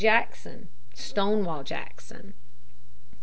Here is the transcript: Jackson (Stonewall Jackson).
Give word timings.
Jackson 0.01 0.69
(Stonewall 0.95 1.61
Jackson). 1.63 2.33